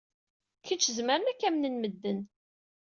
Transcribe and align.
Kečč 0.65 0.83
zemren 0.97 1.29
ad 1.31 1.37
k-amnen 1.39 1.75
medden. 1.77 2.19